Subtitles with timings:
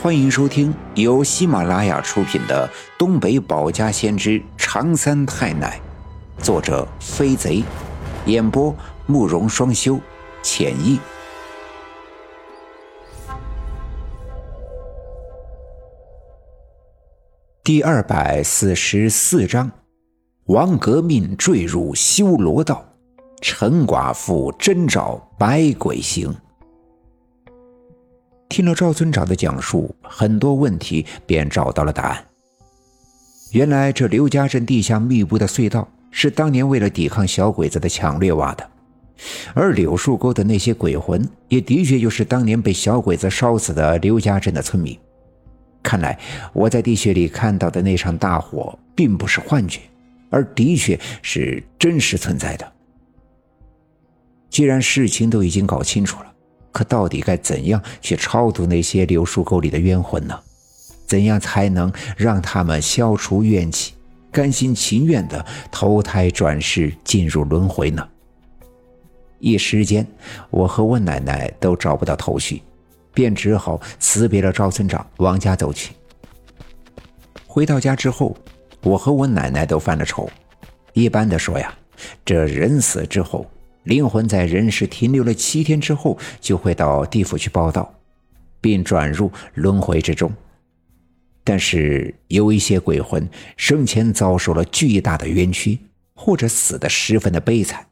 [0.00, 5.80] 欢迎收听由喜马拉雅出品的《东北保家先知长三太奶》，
[6.44, 7.64] 作者飞贼，
[8.24, 8.72] 演播
[9.06, 9.98] 慕容双修，
[10.40, 11.00] 浅意。
[17.64, 19.68] 第二百四十四章：
[20.44, 22.84] 王革命坠入修罗道，
[23.42, 26.32] 陈寡妇真找百鬼行。
[28.48, 32.24] 听了赵村长的讲述，很多问题便找到了答案。
[33.52, 38.68] 原来这刘家镇地下密布的隧道是当年为了抵抗小鬼子的抢掠挖的，
[39.54, 44.98] 而柳树沟的那些鬼魂也的确就是当年被小鬼子烧死的刘家镇的村民。
[45.82, 46.18] 看来
[46.52, 49.80] 我在地穴里看到的那场大火并不是幻觉，
[50.30, 52.72] 而的确是真实存在的。
[54.50, 56.32] 既然事情都已经搞清楚了。
[56.70, 60.38] 可到底该怎样去超度那些柳树沟里的冤魂呢？
[61.06, 63.94] 怎样才能让他们消除怨气，
[64.30, 68.06] 甘心情愿的投胎转世进入轮回呢？
[69.38, 70.06] 一时间，
[70.50, 72.62] 我和我奶奶都找不到头绪，
[73.14, 75.94] 便只好辞别了赵村长，往家走去。
[77.46, 78.36] 回到家之后，
[78.82, 80.28] 我和我奶奶都犯了愁。
[80.92, 81.72] 一般的说呀，
[82.24, 83.46] 这人死之后。
[83.84, 87.94] 灵魂在人世停留了七天之后，就会到地府去报道，
[88.60, 90.30] 并转入轮回之中。
[91.42, 93.26] 但是有一些鬼魂
[93.56, 95.78] 生前遭受了巨大的冤屈，
[96.14, 97.86] 或者死得十分的悲惨，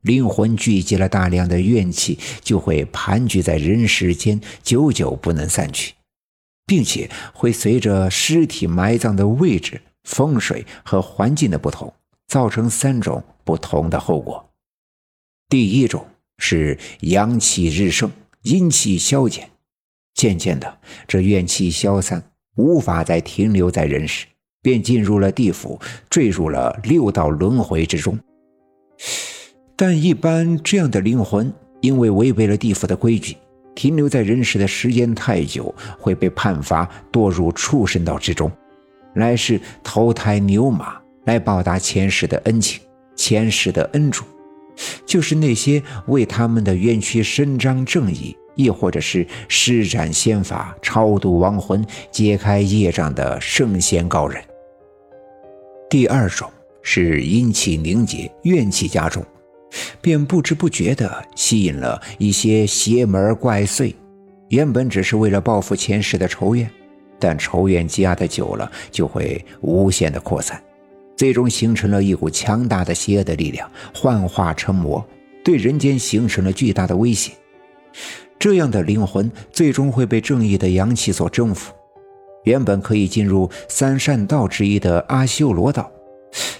[0.00, 5.92] 灵魂聚集了大量的怨气，就会盘踞在人世间，久久不能散去，
[6.64, 11.92] 并且会随着尸体埋葬的位置、风水和环境的不同，
[12.28, 14.51] 造成三种不同的后果。
[15.52, 16.06] 第一种
[16.38, 19.50] 是阳气日盛，阴气消减，
[20.14, 22.24] 渐渐的，这怨气消散，
[22.56, 24.24] 无法再停留在人世，
[24.62, 25.78] 便进入了地府，
[26.08, 28.18] 坠入了六道轮回之中。
[29.76, 33.36] 但一般这样的灵魂，因为违背了地府的规矩，
[33.74, 38.50] 停留在人世的时间太久，会被判罚堕入畜生道之中，
[39.16, 42.80] 来世投胎牛马，来报答前世的恩情，
[43.14, 44.24] 前世的恩主。
[45.04, 54.42] 就是那些为他们的冤屈伸张正义，亦或者是施展仙法超度亡魂、揭开业障的圣贤高人。
[55.90, 56.50] 第二种
[56.82, 59.24] 是阴气凝结、怨气加重，
[60.00, 63.94] 便不知不觉地吸引了一些邪门怪祟。
[64.48, 66.70] 原本只是为了报复前世的仇怨，
[67.18, 70.62] 但仇怨积压的久了，就会无限的扩散。
[71.16, 75.04] 最终形成了一股强大的邪恶的力量，幻化成魔，
[75.44, 77.32] 对人间形成了巨大的威胁。
[78.38, 81.72] 这样的灵魂最终会被正义的阳气所征服，
[82.44, 85.90] 原本可以进入三善道之一的阿修罗道，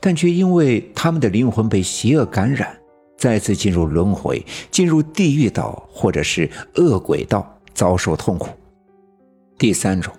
[0.00, 2.74] 但却因为他们的灵魂被邪恶感染，
[3.18, 8.48] 再次进入轮回，进入地狱道或者是恶鬼道，遭受痛苦。
[9.58, 10.14] 第三种。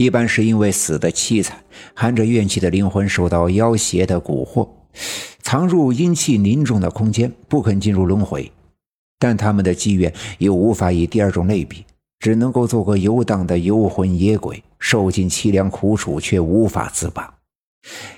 [0.00, 1.62] 一般是因为死的凄惨，
[1.92, 4.66] 含着怨气的灵魂受到妖邪的蛊惑，
[5.42, 8.50] 藏入阴气凝重的空间，不肯进入轮回。
[9.18, 11.84] 但他们的机缘又无法以第二种类比，
[12.18, 17.34] 只能够做个游荡的游魂野鬼，受尽凄凉苦楚却无法自拔。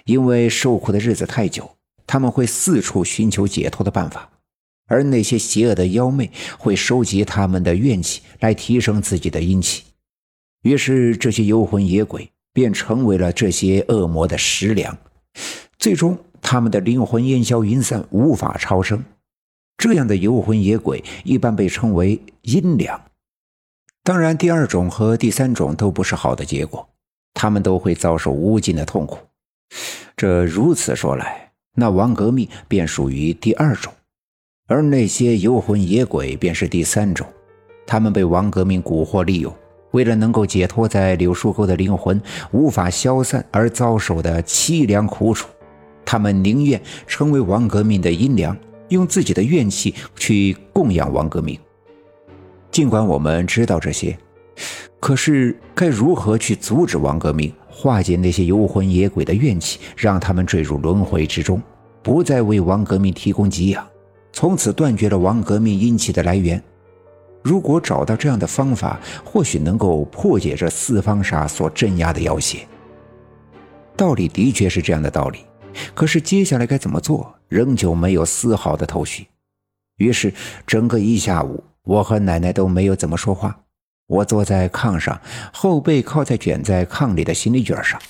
[0.04, 1.68] 因为受苦的日子太久，
[2.06, 4.30] 他们会四处寻求解脱的办法，
[4.86, 9.82] 而那些邪恶的妖魅会收集他们的怨气来提升自己的阴气。
[10.62, 14.96] 于是，这些游魂野鬼便成为了这些恶魔的食粮。
[15.76, 19.04] 最终，他们的灵魂烟消云散，无法超生。
[19.76, 23.00] 这样的游魂野鬼一般被称为阴粮。
[24.04, 26.88] 当然，第二种和第三种都不是好的结果，
[27.34, 29.18] 他们都会遭受无尽的痛苦。
[30.16, 33.92] 这如此说来，那王革命便属于第二种，
[34.68, 37.26] 而那些游魂野鬼便是第三种。
[37.84, 39.52] 他们被王革命蛊惑利用。
[39.92, 45.48] 为了能够解脱在柳树沟的灵魂无法消散而遭受的凄凉苦楚，
[46.04, 48.56] 他们宁愿成为王革命的阴凉，
[48.88, 51.58] 用自己的怨气去供养王革命。
[52.70, 54.18] 尽管我们知道这些，
[54.98, 61.62] 可是该如何去阻止王革命化解那些游魂野鬼的怨气，让他们坠入轮回之中，
[62.02, 63.86] 不再为王革命提供给养，
[64.32, 66.62] 从此断绝了王革命阴气的来源？
[67.42, 72.66] 如果找到这样的方法，或许能够破解这四方煞所镇压的妖邪。
[73.96, 75.44] 道理的确是这样的道理，
[75.94, 79.26] 可是接下来该怎么做，仍旧没有丝毫的头绪。
[79.98, 80.32] 于是，
[80.66, 83.58] 整个一下午，我和奶奶都没有怎么说话。
[84.08, 85.20] 我坐在炕上，
[85.52, 88.00] 后背靠在卷在炕里的行李卷上，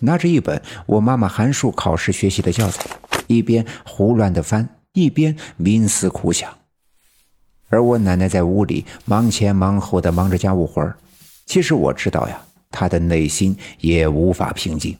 [0.00, 2.84] 拿着一本我妈妈函数考试学习的教材，
[3.26, 6.50] 一边胡乱的翻，一边冥思苦想。
[7.74, 10.94] 而我奶奶在屋里忙前忙后的忙着家务活。
[11.44, 12.40] 其实我知道呀，
[12.70, 14.96] 她的内心也无法平静。